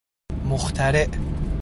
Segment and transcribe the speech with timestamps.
[0.45, 1.09] مخترع